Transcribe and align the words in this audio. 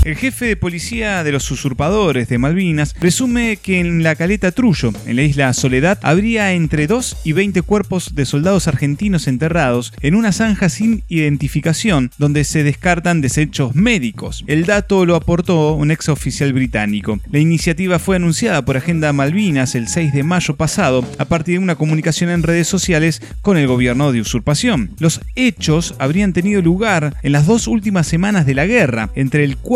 El 0.03 0.15
jefe 0.15 0.45
de 0.45 0.55
policía 0.55 1.23
de 1.23 1.31
los 1.31 1.49
usurpadores 1.51 2.27
de 2.27 2.37
Malvinas 2.37 2.93
presume 2.93 3.57
que 3.57 3.79
en 3.79 4.03
la 4.03 4.15
caleta 4.15 4.51
Trullo, 4.51 4.91
en 5.05 5.15
la 5.15 5.23
isla 5.23 5.53
Soledad, 5.53 5.99
habría 6.03 6.53
entre 6.53 6.87
2 6.87 7.17
y 7.23 7.33
20 7.33 7.61
cuerpos 7.63 8.15
de 8.15 8.25
soldados 8.25 8.67
argentinos 8.67 9.27
enterrados 9.27 9.93
en 10.01 10.15
una 10.15 10.31
zanja 10.31 10.69
sin 10.69 11.03
identificación 11.07 12.11
donde 12.17 12.43
se 12.43 12.63
descartan 12.63 13.21
desechos 13.21 13.75
médicos. 13.75 14.43
El 14.47 14.65
dato 14.65 15.05
lo 15.05 15.15
aportó 15.15 15.73
un 15.73 15.91
ex 15.91 16.09
oficial 16.09 16.53
británico. 16.53 17.19
La 17.31 17.39
iniciativa 17.39 17.99
fue 17.99 18.17
anunciada 18.17 18.63
por 18.63 18.77
Agenda 18.77 19.13
Malvinas 19.13 19.75
el 19.75 19.87
6 19.87 20.13
de 20.13 20.23
mayo 20.23 20.55
pasado 20.55 21.05
a 21.17 21.25
partir 21.25 21.55
de 21.55 21.63
una 21.63 21.75
comunicación 21.75 22.29
en 22.29 22.43
redes 22.43 22.67
sociales 22.67 23.21
con 23.41 23.57
el 23.57 23.67
gobierno 23.67 24.11
de 24.11 24.21
usurpación. 24.21 24.91
Los 24.99 25.21
hechos 25.35 25.95
habrían 25.99 26.33
tenido 26.33 26.61
lugar 26.61 27.15
en 27.23 27.31
las 27.31 27.45
dos 27.45 27.67
últimas 27.67 28.07
semanas 28.07 28.45
de 28.45 28.55
la 28.55 28.65
guerra, 28.65 29.09
entre 29.15 29.43
el 29.43 29.57
4 29.57 29.70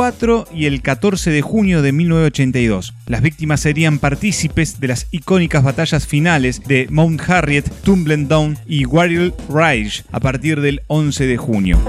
y 0.54 0.66
el 0.66 0.82
14 0.82 1.32
de 1.32 1.42
junio 1.42 1.82
de 1.82 1.94
1982. 1.94 2.94
Las 3.08 3.22
víctimas 3.22 3.62
serían 3.62 3.98
partícipes 3.98 4.82
de 4.82 4.90
las 4.90 5.08
icónicas 5.12 5.64
batallas 5.64 6.06
finales 6.06 6.62
de 6.68 6.88
Mount 6.90 7.22
Harriet, 7.30 7.64
Tumbling 7.84 8.28
Down 8.28 8.58
y 8.68 8.86
Warrior 8.86 9.34
Ridge 9.48 10.04
a 10.12 10.20
partir 10.20 10.60
del 10.60 10.82
11 10.88 11.28
de 11.28 11.38
junio. 11.38 11.80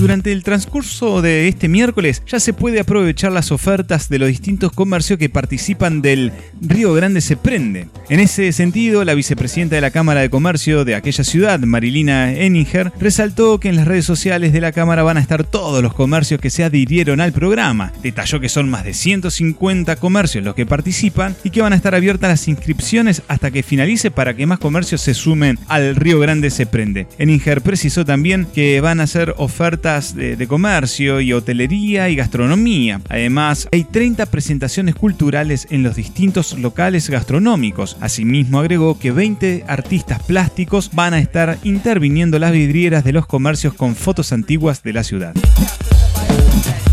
Durante 0.00 0.32
el 0.32 0.44
transcurso 0.44 1.20
de 1.20 1.46
este 1.46 1.68
miércoles 1.68 2.22
ya 2.26 2.40
se 2.40 2.54
puede 2.54 2.80
aprovechar 2.80 3.32
las 3.32 3.52
ofertas 3.52 4.08
de 4.08 4.18
los 4.18 4.28
distintos 4.28 4.72
comercios 4.72 5.18
que 5.18 5.28
participan 5.28 6.00
del 6.00 6.32
Río 6.62 6.94
Grande 6.94 7.20
se 7.20 7.36
prende. 7.36 7.88
En 8.08 8.18
ese 8.18 8.50
sentido, 8.52 9.04
la 9.04 9.12
vicepresidenta 9.12 9.74
de 9.74 9.82
la 9.82 9.90
Cámara 9.90 10.22
de 10.22 10.30
Comercio 10.30 10.86
de 10.86 10.94
aquella 10.94 11.22
ciudad, 11.22 11.60
Marilina 11.60 12.32
Eninger, 12.32 12.92
resaltó 12.98 13.60
que 13.60 13.68
en 13.68 13.76
las 13.76 13.86
redes 13.86 14.06
sociales 14.06 14.54
de 14.54 14.62
la 14.62 14.72
Cámara 14.72 15.02
van 15.02 15.18
a 15.18 15.20
estar 15.20 15.44
todos 15.44 15.82
los 15.82 15.92
comercios 15.92 16.40
que 16.40 16.48
se 16.48 16.64
adhirieron 16.64 17.20
al 17.20 17.34
programa. 17.34 17.92
Detalló 18.02 18.40
que 18.40 18.48
son 18.48 18.70
más 18.70 18.84
de 18.84 18.94
150 18.94 19.96
comercios 19.96 20.42
los 20.42 20.54
que 20.54 20.64
participan 20.64 21.36
y 21.44 21.50
que 21.50 21.60
van 21.60 21.74
a 21.74 21.76
estar 21.76 21.94
abiertas 21.94 22.30
las 22.30 22.48
inscripciones 22.48 23.20
hasta 23.28 23.50
que 23.50 23.62
finalice 23.62 24.10
para 24.10 24.32
que 24.32 24.46
más 24.46 24.60
comercios 24.60 25.02
se 25.02 25.12
sumen 25.12 25.58
al 25.68 25.94
Río 25.94 26.18
Grande 26.20 26.48
se 26.48 26.64
prende. 26.64 27.06
Eninger 27.18 27.60
precisó 27.60 28.06
también 28.06 28.46
que 28.54 28.80
van 28.80 29.00
a 29.00 29.06
ser 29.06 29.34
ofertas 29.36 29.89
de, 29.90 30.46
comercio 30.46 31.20
y 31.20 31.32
hotelería 31.32 32.08
y 32.08 32.14
gastronomía. 32.14 33.00
Además, 33.08 33.68
hay 33.72 33.82
30 33.82 34.26
presentaciones 34.26 34.94
culturales 34.94 35.66
en 35.70 35.82
los 35.82 35.96
distintos 35.96 36.56
locales 36.56 37.10
gastronómicos. 37.10 37.96
Asimismo, 38.00 38.60
agregó 38.60 38.98
que 38.98 39.10
20 39.10 39.64
artistas 39.66 40.22
plásticos 40.22 40.90
van 40.94 41.14
a 41.14 41.18
estar 41.18 41.58
interviniendo 41.64 42.38
las 42.38 42.52
vidrieras 42.52 43.02
de 43.02 43.12
los 43.12 43.26
comercios 43.26 43.74
con 43.74 43.96
fotos 43.96 44.32
antiguas 44.32 44.84
de 44.84 44.92
la 44.92 45.02
ciudad. 45.02 45.34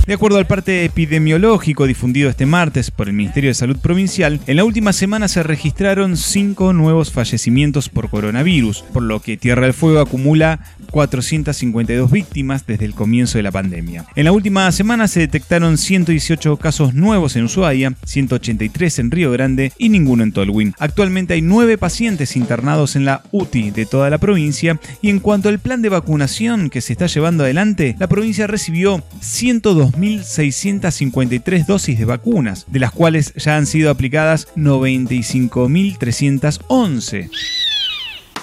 De 0.08 0.14
acuerdo 0.14 0.38
al 0.38 0.48
parte 0.48 0.86
epidemiológico 0.86 1.86
difundido 1.86 2.30
este 2.30 2.46
martes 2.46 2.92
por 2.92 3.10
el 3.10 3.14
Ministerio 3.14 3.50
de 3.50 3.54
Salud 3.54 3.76
Provincial, 3.76 4.40
en 4.48 4.56
la 4.56 4.64
última 4.64 4.94
semana 4.94 5.28
se 5.28 5.44
registraron 5.44 6.16
cinco 6.16 6.72
nuevos 6.72 7.12
fallecimientos 7.12 7.90
por 7.90 8.10
coronavirus, 8.10 8.86
por 8.94 9.04
lo 9.04 9.22
que 9.22 9.36
Tierra 9.36 9.64
del 9.64 9.74
Fuego 9.74 10.00
acumula 10.00 10.62
452 10.98 12.12
víctimas 12.12 12.66
desde 12.66 12.86
el 12.86 12.96
comienzo 12.96 13.38
de 13.38 13.44
la 13.44 13.52
pandemia. 13.52 14.06
En 14.16 14.26
la 14.26 14.32
última 14.32 14.72
semana 14.72 15.08
se 15.08 15.20
detectaron 15.20 15.78
118 15.78 16.58
casos 16.58 16.96
nuevos 16.96 17.36
en 17.36 17.44
Ushuaia, 17.44 17.94
183 18.04 19.00
en 19.00 19.12
Río 19.12 19.32
Grande 19.32 19.72
y 19.78 19.90
ninguno 19.90 20.24
en 20.24 20.32
Tolwyn. 20.32 20.74
Actualmente 20.80 21.36
hay 21.36 21.42
nueve 21.42 21.78
pacientes 21.78 22.36
internados 22.36 22.96
en 22.96 23.06
la 23.06 23.22
UTI 23.32 23.72
de 23.72 23.86
toda 23.86 24.10
la 24.10 24.18
provincia 24.18 24.80
y 25.02 25.10
en 25.10 25.20
cuanto 25.20 25.50
al 25.50 25.60
plan 25.60 25.82
de 25.82 25.90
vacunación 25.90 26.70
que 26.70 26.82
se 26.82 26.94
está 26.94 27.06
llevando 27.06 27.44
adelante, 27.44 27.96
la 28.00 28.08
provincia 28.08 28.48
recibió 28.48 29.04
102 29.22 29.78
2.653 29.78 31.66
dosis 31.66 32.00
de 32.00 32.06
vacunas, 32.06 32.66
de 32.68 32.80
las 32.80 32.92
cuales 32.92 33.34
ya 33.36 33.58
han 33.58 33.66
sido 33.66 33.92
aplicadas 33.92 34.48
95.311. 34.56 37.30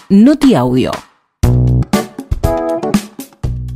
Noti 0.09 0.55
Audio. 0.55 0.91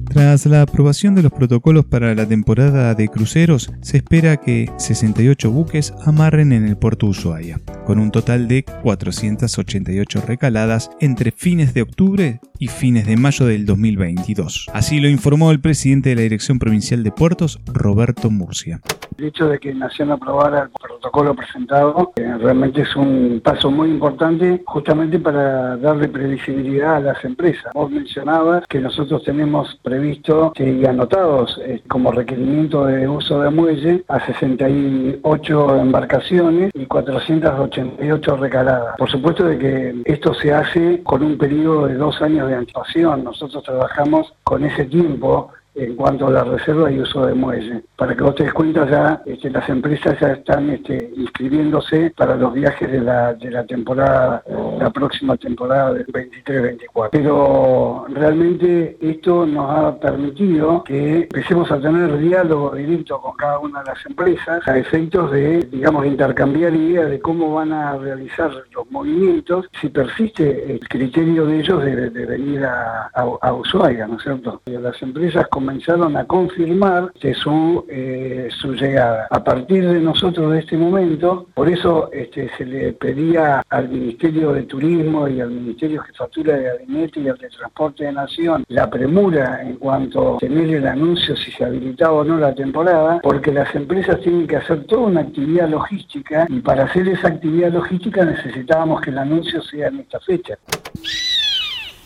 Tras 0.09 0.47
la 0.47 0.63
aprobación 0.63 1.15
de 1.15 1.23
los 1.23 1.33
protocolos 1.33 1.85
para 1.85 2.15
la 2.15 2.27
temporada 2.27 2.95
de 2.95 3.09
cruceros, 3.09 3.71
se 3.83 3.99
espera 3.99 4.39
que 4.39 4.71
68 4.79 5.51
buques 5.51 5.93
amarren 6.07 6.53
en 6.53 6.65
el 6.65 6.79
puerto 6.79 7.07
Ushuaia, 7.07 7.61
con 7.87 7.99
un 7.99 8.11
total 8.11 8.49
de 8.49 8.65
488 8.65 10.23
recaladas 10.27 10.91
entre 11.01 11.31
fines 11.31 11.75
de 11.75 11.83
octubre 11.83 12.41
y 12.59 12.69
fines 12.69 13.07
de 13.07 13.17
mayo 13.19 13.45
del 13.45 13.67
2022. 13.67 14.69
Así 14.73 14.99
lo 14.99 15.11
informó 15.11 15.51
el 15.51 15.61
presidente 15.61 16.11
de 16.11 16.17
la 16.17 16.23
Dirección 16.23 16.59
Provincial 16.59 17.03
de 17.05 17.13
Puertos, 17.13 17.61
Roberto 17.67 18.31
Murcia. 18.31 18.81
El 19.19 19.25
hecho 19.25 19.49
de 19.49 19.59
que 19.59 19.75
Nación 19.75 20.13
aprobara 20.13 20.63
el 20.63 20.69
protocolo 20.69 21.35
presentado 21.35 22.13
eh, 22.15 22.35
realmente 22.39 22.83
es 22.83 22.95
un 22.95 23.41
paso 23.43 23.69
muy 23.69 23.91
importante 23.91 24.63
justamente 24.65 25.19
para 25.19 25.77
darle 25.77 26.07
previsibilidad 26.07 26.95
a 26.95 27.01
las 27.01 27.25
empresas. 27.25 27.73
Vos 27.75 27.91
mencionabas 27.91 28.65
que 28.69 28.79
nosotros 28.79 29.25
tenemos 29.25 29.77
previsto 29.83 30.53
y 30.55 30.85
anotados 30.87 31.61
eh, 31.65 31.83
como 31.89 32.13
requerimiento 32.13 32.87
de 32.87 33.09
uso 33.09 33.41
de 33.41 33.51
muelle 33.51 34.05
a 34.07 34.25
68 34.25 35.77
embarcaciones 35.81 36.71
y 36.75 36.87
488 36.87 38.37
recaladas. 38.37 38.95
Por 38.99 39.11
supuesto 39.11 39.47
de 39.47 39.59
que 39.59 40.03
esto 40.05 40.33
se 40.33 40.53
hace 40.53 41.03
con 41.03 41.25
un 41.25 41.37
periodo 41.37 41.89
de 41.89 41.95
dos 41.95 42.23
años 42.23 42.49
de 42.49 42.55
anticipación. 42.55 43.25
Nosotros 43.25 43.65
trabajamos 43.65 44.33
con 44.45 44.65
ese 44.65 44.85
tiempo 44.85 45.51
en 45.75 45.97
cuanto 45.97 46.27
a 46.27 46.31
la 46.31 46.45
reserva 46.45 46.91
y 46.91 47.01
uso 47.01 47.27
de 47.27 47.35
muelle. 47.35 47.83
Para 47.97 48.15
que 48.15 48.23
vos 48.23 48.35
te 48.35 48.45
des 48.45 48.53
cuenta 48.53 48.89
ya, 48.89 49.23
este, 49.27 49.51
las 49.51 49.69
empresas 49.69 50.19
ya 50.21 50.33
están 50.33 50.71
este, 50.71 51.13
inscribiéndose 51.17 52.13
para 52.17 52.37
los 52.37 52.53
viajes 52.53 52.91
de 52.91 53.01
la, 53.01 53.35
de 53.35 53.51
la 53.51 53.65
temporada, 53.65 54.43
la 54.79 54.91
próxima 54.91 55.37
temporada 55.37 55.95
del 55.95 56.07
23-24. 56.07 57.09
Pero 57.13 58.07
realmente 58.09 58.97
esto 59.01 59.47
nos 59.47 59.71
ha 59.71 59.99
permitido 59.99 60.83
que 60.85 61.23
empecemos 61.23 61.71
a 61.71 61.81
tener 61.81 62.19
diálogo 62.19 62.75
directo 62.75 63.21
con 63.21 63.37
cada 63.37 63.59
una 63.59 63.81
de 63.81 63.87
las 63.87 64.07
empresas 64.07 64.67
a 64.67 64.77
efectos 64.77 65.31
de, 65.33 65.61
digamos, 65.71 66.07
intercambiar 66.07 66.75
ideas 66.75 67.11
de 67.11 67.21
cómo 67.21 67.55
van 67.55 67.73
a 67.73 67.97
realizar 67.97 68.51
los 68.73 68.91
movimientos 68.91 69.67
si 69.81 69.89
persiste 69.89 70.73
el 70.73 70.81
criterio 70.89 71.47
de 71.47 71.61
ellos 71.61 71.85
de, 71.85 72.09
venir 72.27 72.65
a, 72.65 73.11
a, 73.15 73.53
Ushuaia, 73.53 74.07
¿no 74.07 74.17
es 74.17 74.23
cierto? 74.23 74.61
Las 74.67 75.01
empresas 75.03 75.47
comenzaron 75.69 76.17
a 76.17 76.25
confirmar 76.25 77.13
su, 77.43 77.85
eh, 77.91 78.49
su 78.59 78.73
llegada. 78.73 79.27
A 79.29 79.45
partir 79.45 79.87
de 79.87 80.01
nosotros 80.01 80.51
de 80.53 80.61
este 80.61 80.79
momento, 80.79 81.47
por 81.53 81.69
eso 81.69 82.09
este, 82.11 82.49
se 82.57 82.65
le 82.65 82.95
pedía 82.95 83.63
al 83.69 83.91
Ministerio 83.91 84.53
de 84.53 84.63
Turismo 84.63 85.29
y 85.29 85.43
al 85.43 85.51
Ministerio 85.51 86.01
de 86.01 86.07
Jefatura 86.07 86.57
de 86.57 86.65
Gabinete 86.65 87.21
y 87.21 87.29
al 87.29 87.37
de 87.37 87.51
Transporte 87.51 88.05
de 88.05 88.13
Nación 88.13 88.65
la 88.69 88.89
premura 88.89 89.61
en 89.61 89.77
cuanto 89.77 90.37
a 90.37 90.39
tener 90.39 90.71
el 90.71 90.87
anuncio 90.87 91.37
si 91.37 91.51
se 91.51 91.67
habilitaba 91.67 92.15
o 92.15 92.25
no 92.25 92.39
la 92.39 92.55
temporada, 92.55 93.21
porque 93.23 93.53
las 93.53 93.75
empresas 93.75 94.19
tienen 94.21 94.47
que 94.47 94.57
hacer 94.57 94.85
toda 94.85 95.03
una 95.03 95.21
actividad 95.21 95.69
logística 95.69 96.47
y 96.49 96.61
para 96.61 96.85
hacer 96.85 97.09
esa 97.09 97.29
actividad 97.29 97.73
logística 97.75 98.25
necesitábamos 98.25 99.03
que 99.03 99.11
el 99.11 99.19
anuncio 99.19 99.61
sea 99.61 99.89
en 99.89 99.99
esta 99.99 100.19
fecha. 100.21 100.57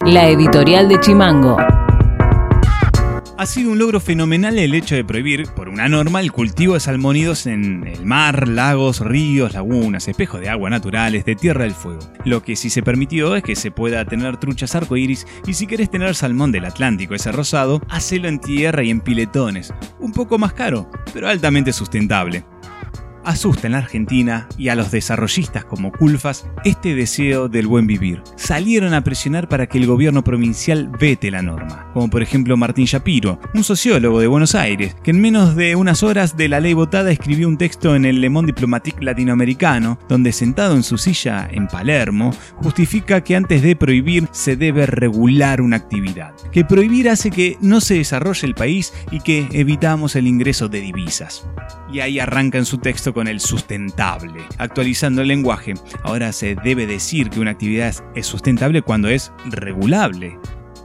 La 0.05 0.27
editorial 0.27 0.89
de 0.89 0.99
Chimango. 0.99 1.57
Ha 3.43 3.47
sido 3.47 3.73
un 3.73 3.79
logro 3.81 3.99
fenomenal 3.99 4.57
el 4.57 4.73
hecho 4.73 4.95
de 4.95 5.05
prohibir, 5.05 5.49
por 5.49 5.69
una 5.69 5.89
norma, 5.89 6.21
el 6.21 6.31
cultivo 6.31 6.75
de 6.75 6.81
salmónidos 6.81 7.47
en 7.47 7.85
el 7.89 8.07
mar, 8.07 8.47
lagos, 8.47 9.01
ríos, 9.01 9.55
lagunas, 9.55 10.07
espejos 10.07 10.41
de 10.41 10.49
agua 10.49 10.71
naturales, 10.71 11.25
de 11.25 11.35
tierra 11.35 11.65
del 11.65 11.75
fuego. 11.75 11.99
Lo 12.25 12.45
que 12.45 12.55
sí 12.55 12.71
se 12.71 12.85
permitió 12.85 13.35
es 13.35 13.43
que 13.43 13.57
se 13.57 13.73
pueda 13.73 14.05
tener 14.05 14.37
truchas 14.37 14.77
arcoíris 14.77 15.27
y 15.45 15.55
si 15.55 15.67
querés 15.67 15.91
tener 15.91 16.15
salmón 16.15 16.53
del 16.53 16.67
Atlántico, 16.67 17.17
ese 17.17 17.33
rosado, 17.33 17.83
hacelo 17.89 18.29
en 18.29 18.39
tierra 18.39 18.85
y 18.85 18.91
en 18.91 19.01
piletones. 19.01 19.75
Un 19.99 20.13
poco 20.13 20.39
más 20.39 20.53
caro, 20.53 20.89
pero 21.13 21.29
altamente 21.29 21.73
sustentable. 21.73 22.45
Asusta 23.25 23.67
en 23.67 23.73
la 23.73 23.79
Argentina 23.79 24.49
y 24.57 24.69
a 24.69 24.75
los 24.75 24.91
desarrollistas 24.91 25.65
como 25.65 25.93
Culfas 25.93 26.47
este 26.65 26.95
deseo 26.95 27.49
del 27.49 27.67
buen 27.67 27.87
vivir. 27.87 28.23
Salieron 28.37 28.95
a 28.95 29.05
presionar 29.05 29.49
para 29.49 29.67
que 29.67 29.79
el 29.79 29.87
gobierno 29.87 30.25
provincial 30.25 30.91
vete 31.01 31.31
la 31.31 31.43
norma, 31.43 31.91
como 31.93 32.11
por 32.11 32.23
ejemplo 32.23 32.57
Martín 32.57 32.87
Shapiro, 32.87 33.41
un 33.55 33.65
sociólogo 33.65 34.21
de 34.21 34.27
Buenos 34.27 34.55
Aires, 34.55 34.97
que 35.03 35.11
en 35.11 35.21
menos 35.21 35.57
de 35.57 35.77
unas 35.77 36.03
horas 36.03 36.37
de 36.37 36.49
la 36.49 36.61
ley 36.61 36.75
votada 36.75 37.11
escribió 37.11 37.49
un 37.49 37.59
texto 37.59 37.95
en 37.95 38.05
el 38.05 38.21
Le 38.21 38.31
Monde 38.31 38.53
Diplomatique 38.53 39.05
latinoamericano, 39.05 39.99
donde 40.09 40.33
sentado 40.33 40.77
en 40.77 40.83
su 40.83 40.99
silla 40.99 41.49
en 41.51 41.69
Palermo, 41.69 42.35
justifica 42.57 43.23
que 43.23 43.37
antes 43.37 43.63
de 43.63 43.77
prohibir 43.77 44.29
se 44.33 44.57
debe 44.57 44.87
regular 44.87 45.61
una 45.61 45.77
actividad, 45.77 46.35
que 46.51 46.65
prohibir 46.65 47.09
hace 47.09 47.31
que 47.31 47.57
no 47.61 47.81
se 47.81 47.95
desarrolle 47.95 48.47
el 48.47 48.55
país 48.55 48.93
y 49.11 49.21
que 49.21 49.49
evitamos 49.53 50.17
el 50.17 50.27
ingreso 50.27 50.69
de 50.69 50.81
divisas. 50.81 51.47
Y 51.93 52.01
ahí 52.01 52.19
arranca 52.19 52.59
en 52.59 52.65
su 52.65 52.79
texto 52.79 53.12
con 53.13 53.29
el 53.29 53.41
sustentable, 53.41 54.43
actualizando 54.59 55.23
el 55.23 55.29
lenguaje. 55.29 55.75
Ahora 56.03 56.33
se 56.33 56.55
debe 56.55 56.87
decir 56.87 57.31
que 57.31 57.41
una 57.41 57.53
actividad 57.53 57.95
es 58.15 58.27
sustentable 58.27 58.83
cuando 58.83 59.09
es 59.09 59.33
regulable. 59.47 60.39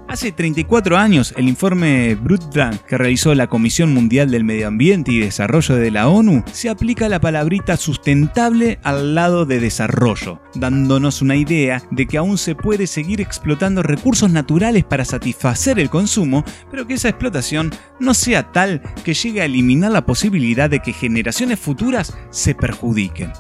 Hace 0.07 0.31
34 0.31 0.98
años, 0.98 1.33
el 1.36 1.50
informe 1.50 2.15
Brundtland 2.15 2.80
que 2.80 2.98
realizó 2.98 3.36
la 3.36 3.48
Comisión 3.48 3.94
Mundial 3.94 4.31
del 4.31 4.45
Medio 4.45 4.69
Ambiente 4.69 5.12
y 5.12 5.19
Desarrollo 5.19 5.75
de 5.75 5.92
la 5.92 6.07
ONU 6.07 6.45
se 6.50 6.69
aplica 6.69 7.09
la 7.09 7.19
palabrita 7.19 7.75
sustentable 7.75 8.80
al 8.83 9.15
lado 9.15 9.45
de 9.45 9.59
desarrollo, 9.59 10.42
dándonos 10.56 11.21
una 11.21 11.36
idea 11.36 11.83
de 11.92 12.06
que 12.06 12.18
aún 12.18 12.38
se 12.38 12.56
puede 12.56 12.88
seguir 12.88 13.19
explotando 13.19 13.83
recursos 13.83 14.31
naturales 14.31 14.86
para 14.86 15.04
satisfacer 15.04 15.77
el 15.77 15.89
consumo, 15.89 16.45
pero 16.71 16.88
que 16.88 16.94
esa 16.94 17.10
explotación 17.10 17.71
no 18.00 18.13
sea 18.13 18.53
tal 18.53 18.81
que 19.03 19.13
llegue 19.13 19.42
a 19.42 19.45
eliminar 19.45 19.92
la 19.92 20.06
posibilidad 20.06 20.69
de 20.69 20.80
que 20.80 20.94
generaciones 20.94 21.60
futuras 21.60 22.18
se 22.30 22.56
perjudiquen. 22.56 23.33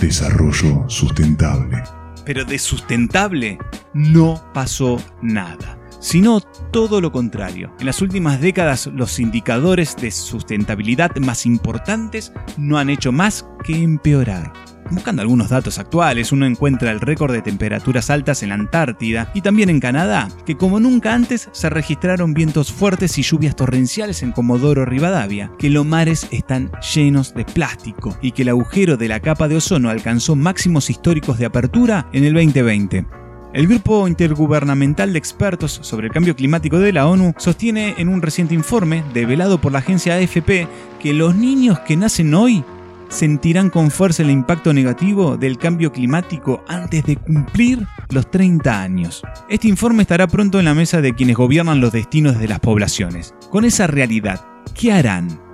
Desarrollo 0.00 0.88
sustentable. 0.88 1.82
Pero 2.24 2.46
de 2.46 2.58
sustentable 2.58 3.58
no 3.92 4.42
pasó 4.54 5.02
nada 5.20 5.78
sino 6.00 6.40
todo 6.72 7.00
lo 7.00 7.12
contrario. 7.12 7.72
En 7.80 7.86
las 7.86 8.02
últimas 8.02 8.40
décadas 8.40 8.86
los 8.86 9.18
indicadores 9.18 9.96
de 9.96 10.10
sustentabilidad 10.10 11.16
más 11.16 11.46
importantes 11.46 12.32
no 12.56 12.78
han 12.78 12.90
hecho 12.90 13.12
más 13.12 13.46
que 13.64 13.82
empeorar. 13.82 14.52
Buscando 14.90 15.20
algunos 15.20 15.50
datos 15.50 15.78
actuales, 15.78 16.32
uno 16.32 16.46
encuentra 16.46 16.90
el 16.90 17.00
récord 17.00 17.32
de 17.32 17.42
temperaturas 17.42 18.08
altas 18.08 18.42
en 18.42 18.48
la 18.48 18.54
Antártida 18.54 19.30
y 19.34 19.42
también 19.42 19.68
en 19.68 19.80
Canadá, 19.80 20.28
que 20.46 20.56
como 20.56 20.80
nunca 20.80 21.14
antes 21.14 21.50
se 21.52 21.68
registraron 21.68 22.32
vientos 22.32 22.72
fuertes 22.72 23.18
y 23.18 23.22
lluvias 23.22 23.54
torrenciales 23.54 24.22
en 24.22 24.32
Comodoro 24.32 24.86
Rivadavia, 24.86 25.50
que 25.58 25.68
los 25.68 25.84
mares 25.84 26.26
están 26.30 26.70
llenos 26.94 27.34
de 27.34 27.44
plástico 27.44 28.16
y 28.22 28.32
que 28.32 28.42
el 28.42 28.48
agujero 28.48 28.96
de 28.96 29.08
la 29.08 29.20
capa 29.20 29.46
de 29.46 29.56
ozono 29.56 29.90
alcanzó 29.90 30.36
máximos 30.36 30.88
históricos 30.88 31.38
de 31.38 31.46
apertura 31.46 32.08
en 32.12 32.24
el 32.24 32.32
2020. 32.32 33.27
El 33.54 33.66
Grupo 33.66 34.06
Intergubernamental 34.06 35.12
de 35.12 35.18
Expertos 35.18 35.78
sobre 35.82 36.08
el 36.08 36.12
Cambio 36.12 36.36
Climático 36.36 36.78
de 36.78 36.92
la 36.92 37.06
ONU 37.08 37.32
sostiene 37.38 37.94
en 37.96 38.08
un 38.08 38.20
reciente 38.20 38.54
informe, 38.54 39.02
develado 39.14 39.58
por 39.58 39.72
la 39.72 39.78
agencia 39.78 40.14
AFP, 40.14 40.68
que 41.00 41.14
los 41.14 41.34
niños 41.34 41.78
que 41.80 41.96
nacen 41.96 42.34
hoy 42.34 42.62
sentirán 43.08 43.70
con 43.70 43.90
fuerza 43.90 44.22
el 44.22 44.30
impacto 44.30 44.74
negativo 44.74 45.38
del 45.38 45.56
cambio 45.56 45.92
climático 45.92 46.62
antes 46.68 47.04
de 47.04 47.16
cumplir 47.16 47.86
los 48.10 48.30
30 48.30 48.82
años. 48.82 49.22
Este 49.48 49.66
informe 49.66 50.02
estará 50.02 50.26
pronto 50.26 50.58
en 50.58 50.66
la 50.66 50.74
mesa 50.74 51.00
de 51.00 51.14
quienes 51.14 51.36
gobiernan 51.36 51.80
los 51.80 51.92
destinos 51.92 52.38
de 52.38 52.48
las 52.48 52.60
poblaciones. 52.60 53.34
Con 53.50 53.64
esa 53.64 53.86
realidad, 53.86 54.44
¿qué 54.74 54.92
harán? 54.92 55.47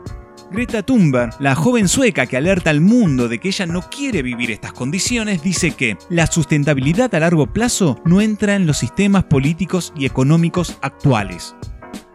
Greta 0.55 0.85
Thunberg, 0.85 1.35
la 1.41 1.57
joven 1.57 1.89
sueca 1.89 2.27
que 2.27 2.37
alerta 2.37 2.71
al 2.71 2.81
mundo 2.81 3.29
de 3.29 3.39
que 3.41 3.49
ella 3.49 3.67
no 3.67 3.83
quiere 3.91 4.23
vivir 4.23 4.53
estas 4.53 4.73
condiciones, 4.73 5.43
dice 5.43 5.73
que 5.73 5.97
la 6.09 6.29
sustentabilidad 6.29 7.13
a 7.15 7.21
largo 7.21 7.53
plazo 7.53 8.01
no 8.05 8.21
entra 8.21 8.55
en 8.55 8.65
los 8.65 8.79
sistemas 8.79 9.25
políticos 9.25 9.93
y 9.97 10.07
económicos 10.07 10.79
actuales. 10.81 11.57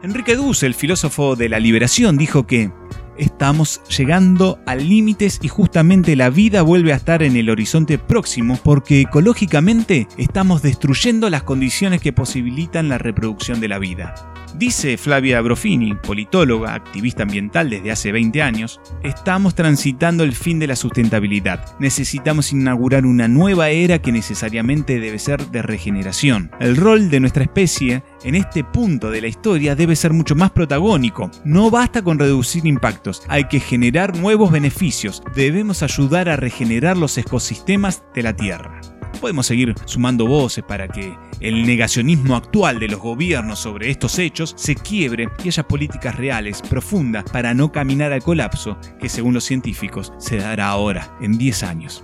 Enrique 0.03 0.38
Duce, 0.38 0.65
el 0.65 0.74
filósofo 0.74 1.36
de 1.36 1.50
la 1.50 1.59
liberación, 1.59 2.18
dijo 2.18 2.47
que 2.47 2.71
estamos 3.18 3.81
llegando 3.89 4.59
a 4.65 4.75
límites 4.75 5.39
y 5.42 5.50
justamente 5.50 6.15
la 6.15 6.30
vida 6.30 6.62
vuelve 6.62 6.94
a 6.94 6.95
estar 6.95 7.21
en 7.21 7.35
el 7.35 7.50
horizonte 7.50 7.97
próximo 7.97 8.57
porque 8.63 9.01
ecológicamente 9.01 10.07
estamos 10.18 10.62
destruyendo 10.62 11.30
las 11.30 11.44
condiciones 11.44 12.01
que 12.01 12.13
posibilitan 12.13 12.88
la 12.88 12.97
reproducción 12.97 13.59
de 13.59 13.68
la 13.68 13.80
vida. 13.80 14.29
Dice 14.56 14.98
Flavia 14.98 15.42
Brofini, 15.42 15.94
politóloga, 15.94 16.74
activista 16.74 17.24
ambiental 17.24 17.69
desde 17.69 17.92
hace 17.92 18.12
20 18.12 18.42
años, 18.42 18.81
estamos 19.04 19.56
transitando 19.56 20.24
el 20.24 20.34
fin 20.34 20.60
de 20.60 20.68
la 20.68 20.75
sustentabilidad. 20.75 21.78
Necesitamos 21.80 22.51
inaugurar 22.51 23.06
una 23.06 23.28
nueva 23.28 23.69
era 23.69 24.01
que 24.01 24.12
necesariamente 24.12 25.00
debe 25.00 25.19
ser 25.19 25.48
de 25.48 25.62
regeneración. 25.62 26.51
El 26.60 26.75
rol 26.75 27.10
de 27.10 27.19
nuestra 27.19 27.44
especie 27.44 28.04
en 28.24 28.36
este 28.36 28.63
punto 28.63 29.12
de 29.12 29.22
la 29.22 29.28
historia 29.28 29.75
debe 29.75 29.96
ser 29.96 30.13
mucho 30.13 30.36
más 30.36 30.52
protagónico. 30.52 31.31
No 31.45 31.69
basta 31.69 32.02
con 32.02 32.19
reducir 32.19 32.66
impactos, 32.66 33.24
hay 33.28 33.45
que 33.45 33.60
generar 33.60 34.18
nuevos 34.18 34.52
beneficios. 34.52 35.22
Debemos 35.36 35.84
ayudar 35.84 36.28
a 36.30 36.36
regenerar 36.36 36.98
los 36.98 37.18
ecosistemas 37.18 38.04
de 38.13 38.24
la 38.24 38.36
Tierra. 38.36 38.79
Podemos 39.19 39.48
seguir 39.48 39.75
sumando 39.86 40.25
voces 40.25 40.63
para 40.63 40.88
que 40.88 41.16
el 41.39 41.66
negacionismo 41.66 42.36
actual 42.36 42.80
de 42.80 42.88
los 42.88 43.00
gobiernos 43.00 43.60
sobre 43.60 43.89
estos 43.89 44.18
hechos 44.19 44.54
se 44.57 44.75
quiebre 44.75 45.30
y 45.44 45.50
haya 45.50 45.68
políticas 45.68 46.16
reales, 46.16 46.62
profundas, 46.62 47.25
para 47.25 47.54
no 47.54 47.71
caminar 47.71 48.13
al 48.13 48.24
colapso 48.24 48.77
que 49.00 49.10
según 49.10 49.33
los 49.33 49.44
científicos 49.44 50.13
se 50.18 50.38
dará 50.38 50.69
ahora, 50.69 51.18
en 51.21 51.38
10 51.38 51.63
años. 51.63 52.04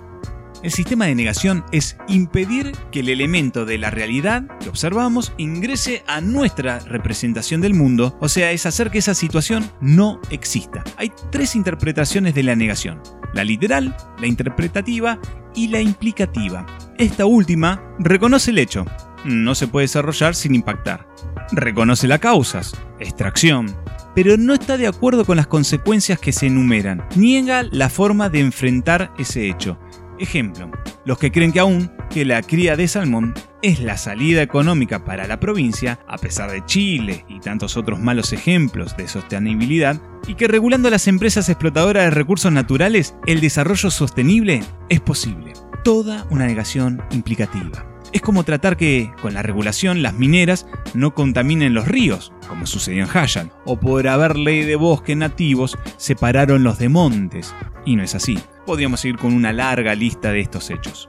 El 0.62 0.72
sistema 0.72 1.06
de 1.06 1.14
negación 1.14 1.64
es 1.70 1.96
impedir 2.08 2.72
que 2.90 3.00
el 3.00 3.08
elemento 3.08 3.66
de 3.66 3.78
la 3.78 3.90
realidad 3.90 4.44
que 4.58 4.68
observamos 4.68 5.32
ingrese 5.36 6.02
a 6.06 6.20
nuestra 6.20 6.80
representación 6.80 7.60
del 7.60 7.74
mundo, 7.74 8.16
o 8.20 8.28
sea, 8.28 8.50
es 8.50 8.66
hacer 8.66 8.90
que 8.90 8.98
esa 8.98 9.14
situación 9.14 9.70
no 9.80 10.20
exista. 10.30 10.82
Hay 10.96 11.12
tres 11.30 11.54
interpretaciones 11.54 12.34
de 12.34 12.42
la 12.42 12.56
negación, 12.56 13.00
la 13.32 13.44
literal, 13.44 13.96
la 14.18 14.26
interpretativa 14.26 15.20
y 15.54 15.68
la 15.68 15.80
implicativa. 15.80 16.66
Esta 16.98 17.26
última 17.26 17.82
reconoce 17.98 18.52
el 18.52 18.58
hecho, 18.58 18.86
no 19.22 19.54
se 19.54 19.68
puede 19.68 19.84
desarrollar 19.84 20.34
sin 20.34 20.54
impactar. 20.54 21.06
Reconoce 21.52 22.08
las 22.08 22.20
causas, 22.20 22.74
extracción, 22.98 23.76
pero 24.14 24.38
no 24.38 24.54
está 24.54 24.78
de 24.78 24.86
acuerdo 24.86 25.26
con 25.26 25.36
las 25.36 25.46
consecuencias 25.46 26.18
que 26.18 26.32
se 26.32 26.46
enumeran. 26.46 27.04
Niega 27.14 27.64
la 27.70 27.90
forma 27.90 28.30
de 28.30 28.40
enfrentar 28.40 29.12
ese 29.18 29.46
hecho. 29.46 29.78
Ejemplo, 30.18 30.70
los 31.04 31.18
que 31.18 31.30
creen 31.30 31.52
que 31.52 31.60
aún 31.60 31.92
que 32.08 32.24
la 32.24 32.40
cría 32.40 32.76
de 32.76 32.88
salmón 32.88 33.34
es 33.60 33.80
la 33.80 33.98
salida 33.98 34.40
económica 34.40 35.04
para 35.04 35.26
la 35.26 35.38
provincia, 35.38 35.98
a 36.08 36.16
pesar 36.16 36.50
de 36.50 36.64
Chile 36.64 37.26
y 37.28 37.40
tantos 37.40 37.76
otros 37.76 38.00
malos 38.00 38.32
ejemplos 38.32 38.96
de 38.96 39.06
sostenibilidad, 39.06 40.00
y 40.26 40.34
que 40.34 40.48
regulando 40.48 40.88
las 40.88 41.08
empresas 41.08 41.50
explotadoras 41.50 42.04
de 42.04 42.10
recursos 42.10 42.50
naturales, 42.50 43.14
el 43.26 43.42
desarrollo 43.42 43.90
sostenible 43.90 44.62
es 44.88 45.00
posible. 45.00 45.52
Toda 45.86 46.26
una 46.30 46.46
negación 46.46 47.00
implicativa. 47.12 47.86
Es 48.12 48.20
como 48.20 48.42
tratar 48.42 48.76
que, 48.76 49.12
con 49.22 49.34
la 49.34 49.42
regulación, 49.42 50.02
las 50.02 50.14
mineras 50.14 50.66
no 50.94 51.14
contaminen 51.14 51.74
los 51.74 51.86
ríos, 51.86 52.32
como 52.48 52.66
sucedió 52.66 53.04
en 53.04 53.16
Hayan, 53.16 53.52
o 53.64 53.78
por 53.78 54.08
haber 54.08 54.36
ley 54.36 54.64
de 54.64 54.74
bosques 54.74 55.16
nativos, 55.16 55.78
separaron 55.96 56.64
los 56.64 56.80
de 56.80 56.88
montes. 56.88 57.54
Y 57.84 57.94
no 57.94 58.02
es 58.02 58.16
así. 58.16 58.36
Podríamos 58.66 58.98
seguir 58.98 59.16
con 59.16 59.32
una 59.32 59.52
larga 59.52 59.94
lista 59.94 60.32
de 60.32 60.40
estos 60.40 60.70
hechos. 60.70 61.08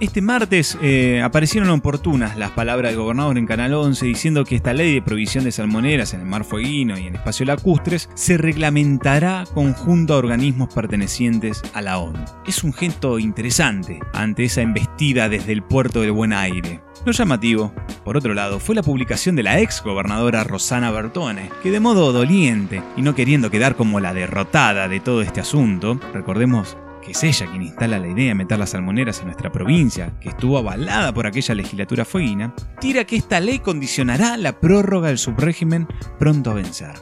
Este 0.00 0.20
martes 0.20 0.76
eh, 0.82 1.22
aparecieron 1.22 1.70
oportunas 1.70 2.36
las 2.36 2.50
palabras 2.50 2.90
del 2.90 3.00
gobernador 3.00 3.38
en 3.38 3.46
Canal 3.46 3.74
11 3.74 4.06
diciendo 4.06 4.44
que 4.44 4.56
esta 4.56 4.72
ley 4.72 4.92
de 4.92 5.02
provisión 5.02 5.44
de 5.44 5.52
salmoneras 5.52 6.14
en 6.14 6.20
el 6.20 6.26
mar 6.26 6.42
Fueguino 6.42 6.98
y 6.98 7.06
en 7.06 7.14
espacio 7.14 7.46
lacustres 7.46 8.10
se 8.14 8.36
reglamentará 8.36 9.44
conjunto 9.54 10.14
a 10.14 10.18
organismos 10.18 10.74
pertenecientes 10.74 11.62
a 11.74 11.80
la 11.80 11.98
ONU. 11.98 12.18
Es 12.44 12.64
un 12.64 12.72
gesto 12.72 13.20
interesante 13.20 14.00
ante 14.12 14.44
esa 14.44 14.62
embestida 14.62 15.28
desde 15.28 15.52
el 15.52 15.62
puerto 15.62 16.00
del 16.00 16.10
Buen 16.10 16.32
Aire. 16.32 16.80
Lo 17.06 17.12
llamativo, 17.12 17.72
por 18.04 18.16
otro 18.16 18.34
lado, 18.34 18.58
fue 18.58 18.74
la 18.74 18.82
publicación 18.82 19.36
de 19.36 19.44
la 19.44 19.60
ex 19.60 19.80
gobernadora 19.80 20.42
Rosana 20.42 20.90
Bertone, 20.90 21.50
que 21.62 21.70
de 21.70 21.78
modo 21.78 22.12
doliente 22.12 22.82
y 22.96 23.02
no 23.02 23.14
queriendo 23.14 23.48
quedar 23.48 23.76
como 23.76 24.00
la 24.00 24.12
derrotada 24.12 24.88
de 24.88 24.98
todo 24.98 25.22
este 25.22 25.40
asunto, 25.40 26.00
recordemos 26.12 26.76
que 27.04 27.12
es 27.12 27.22
ella 27.22 27.46
quien 27.46 27.62
instala 27.62 27.98
la 27.98 28.08
idea 28.08 28.28
de 28.28 28.34
meter 28.34 28.58
las 28.58 28.70
salmoneras 28.70 29.20
en 29.20 29.26
nuestra 29.26 29.52
provincia, 29.52 30.18
que 30.20 30.30
estuvo 30.30 30.58
avalada 30.58 31.12
por 31.12 31.26
aquella 31.26 31.54
legislatura 31.54 32.04
fueguina, 32.04 32.54
tira 32.80 33.04
que 33.04 33.16
esta 33.16 33.40
ley 33.40 33.58
condicionará 33.58 34.36
la 34.36 34.58
prórroga 34.58 35.08
del 35.08 35.18
subrégimen 35.18 35.86
pronto 36.18 36.50
a 36.50 36.54
vencer. 36.54 36.94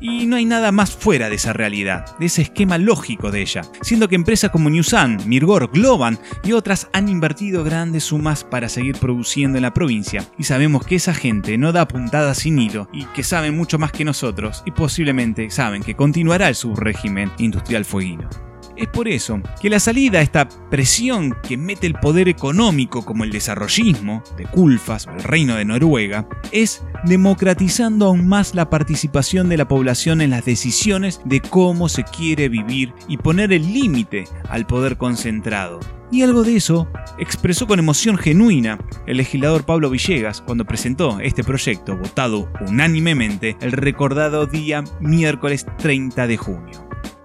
Y 0.00 0.26
no 0.26 0.36
hay 0.36 0.44
nada 0.44 0.70
más 0.70 0.94
fuera 0.94 1.30
de 1.30 1.36
esa 1.36 1.54
realidad, 1.54 2.18
de 2.18 2.26
ese 2.26 2.42
esquema 2.42 2.76
lógico 2.76 3.30
de 3.30 3.40
ella, 3.40 3.62
siendo 3.80 4.06
que 4.06 4.16
empresas 4.16 4.50
como 4.50 4.68
Newsan, 4.68 5.18
Mirgor, 5.26 5.70
Globan 5.72 6.18
y 6.42 6.52
otras 6.52 6.88
han 6.92 7.08
invertido 7.08 7.64
grandes 7.64 8.04
sumas 8.04 8.44
para 8.44 8.68
seguir 8.68 8.98
produciendo 8.98 9.56
en 9.56 9.62
la 9.62 9.72
provincia, 9.72 10.24
y 10.38 10.44
sabemos 10.44 10.84
que 10.84 10.96
esa 10.96 11.14
gente 11.14 11.56
no 11.56 11.72
da 11.72 11.88
puntadas 11.88 12.38
sin 12.38 12.58
hilo 12.58 12.88
y 12.92 13.04
que 13.06 13.22
saben 13.22 13.56
mucho 13.56 13.78
más 13.78 13.92
que 13.92 14.04
nosotros, 14.04 14.62
y 14.66 14.72
posiblemente 14.72 15.48
saben 15.50 15.82
que 15.82 15.96
continuará 15.96 16.48
el 16.48 16.54
subrégimen 16.54 17.32
industrial 17.38 17.86
fueguino. 17.86 18.28
Es 18.76 18.88
por 18.88 19.06
eso 19.06 19.40
que 19.60 19.70
la 19.70 19.78
salida 19.78 20.18
a 20.18 20.22
esta 20.22 20.48
presión 20.70 21.36
que 21.46 21.56
mete 21.56 21.86
el 21.86 21.94
poder 21.94 22.28
económico 22.28 23.04
como 23.04 23.22
el 23.22 23.30
desarrollismo 23.30 24.22
de 24.36 24.46
Culfas 24.46 25.06
o 25.06 25.12
el 25.12 25.22
Reino 25.22 25.54
de 25.54 25.64
Noruega 25.64 26.28
es 26.50 26.82
democratizando 27.04 28.06
aún 28.06 28.26
más 28.26 28.54
la 28.54 28.70
participación 28.70 29.48
de 29.48 29.58
la 29.58 29.68
población 29.68 30.20
en 30.20 30.30
las 30.30 30.44
decisiones 30.44 31.20
de 31.24 31.40
cómo 31.40 31.88
se 31.88 32.02
quiere 32.02 32.48
vivir 32.48 32.92
y 33.06 33.16
poner 33.16 33.52
el 33.52 33.72
límite 33.72 34.24
al 34.48 34.66
poder 34.66 34.96
concentrado. 34.96 35.78
Y 36.10 36.22
algo 36.22 36.44
de 36.44 36.56
eso 36.56 36.88
expresó 37.18 37.66
con 37.66 37.78
emoción 37.78 38.16
genuina 38.16 38.78
el 39.06 39.16
legislador 39.16 39.64
Pablo 39.64 39.90
Villegas 39.90 40.42
cuando 40.42 40.64
presentó 40.64 41.18
este 41.20 41.42
proyecto, 41.42 41.96
votado 41.96 42.48
unánimemente 42.68 43.56
el 43.60 43.72
recordado 43.72 44.46
día 44.46 44.84
miércoles 45.00 45.66
30 45.78 46.26
de 46.26 46.36
junio. 46.36 46.83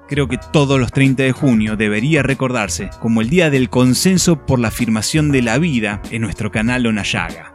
Creo 0.10 0.28
que 0.28 0.40
todos 0.40 0.80
los 0.80 0.92
30 0.92 1.22
de 1.22 1.32
junio 1.32 1.78
debería 1.78 2.24
recordarse 2.24 2.90
como 3.00 3.22
el 3.22 3.30
día 3.30 3.52
del 3.52 3.70
consenso 3.70 4.44
por 4.44 4.60
la 4.60 4.70
afirmación 4.70 5.32
de 5.32 5.44
la 5.44 5.60
vida 5.60 6.02
en 6.10 6.24
nuestro 6.24 6.52
canal 6.52 6.88
Onayaga. 6.88 7.54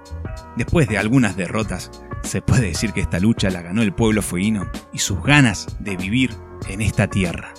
Después 0.57 0.87
de 0.87 0.97
algunas 0.97 1.37
derrotas, 1.37 1.91
se 2.23 2.43
puede 2.43 2.69
decir 2.69 2.93
que 2.93 3.01
esta 3.01 3.19
lucha 3.19 3.51
la 3.51 3.61
ganó 3.61 3.83
el 3.83 3.93
pueblo 3.93 4.23
fueguino 4.23 4.71
y 4.93 4.99
sus 4.99 5.21
ganas 5.25 5.77
de 5.81 5.97
vivir 5.97 6.31
en 6.69 6.81
esta 6.81 7.09
tierra. 7.09 7.53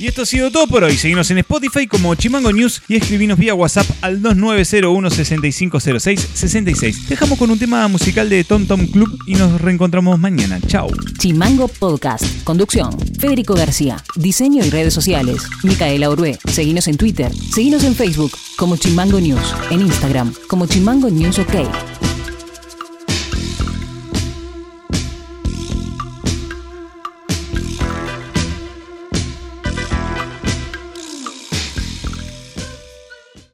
Y 0.00 0.06
esto 0.06 0.22
ha 0.22 0.26
sido 0.26 0.50
todo 0.50 0.66
por 0.66 0.82
hoy. 0.82 0.96
Seguimos 0.96 1.30
en 1.30 1.36
Spotify 1.38 1.86
como 1.86 2.14
Chimango 2.14 2.50
News 2.50 2.80
y 2.88 2.96
escribinos 2.96 3.38
vía 3.38 3.52
WhatsApp 3.54 3.86
al 4.00 4.22
2901 4.22 5.10
6506 5.10 6.28
66. 6.32 7.08
Dejamos 7.10 7.38
con 7.38 7.50
un 7.50 7.58
tema 7.58 7.86
musical 7.86 8.30
de 8.30 8.42
Tom 8.42 8.64
Tom 8.64 8.86
Club 8.86 9.18
y 9.26 9.34
nos 9.34 9.60
reencontramos 9.60 10.18
mañana. 10.18 10.58
Chao. 10.66 10.88
Chimango 11.18 11.68
Podcast. 11.68 12.24
Conducción. 12.44 12.98
Federico 13.18 13.52
García. 13.52 14.02
Diseño 14.16 14.64
y 14.64 14.70
redes 14.70 14.94
sociales. 14.94 15.42
Micaela 15.64 16.08
Orué. 16.08 16.38
Seguinos 16.46 16.88
en 16.88 16.96
Twitter. 16.96 17.30
Seguinos 17.54 17.84
en 17.84 17.94
Facebook 17.94 18.32
como 18.56 18.78
Chimango 18.78 19.20
News. 19.20 19.54
En 19.70 19.82
Instagram 19.82 20.32
como 20.48 20.66
Chimango 20.66 21.10
News 21.10 21.38
OK. 21.40 22.09